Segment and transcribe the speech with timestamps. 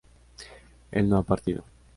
[0.89, 1.63] él no ha partido